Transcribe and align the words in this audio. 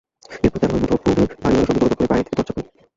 এরপর 0.45 0.59
দেলোয়ার 0.61 0.81
মুঠোফোনে 0.83 1.13
বাড়িওয়ালার 1.41 1.65
সঙ্গে 1.69 1.81
যোগাযোগ 1.81 1.97
করে 1.99 2.11
বাইরে 2.11 2.25
থেকে 2.27 2.35
দরজা 2.37 2.53
খোলান। 2.55 2.67